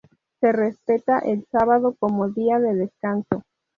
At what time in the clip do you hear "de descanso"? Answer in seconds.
2.57-3.43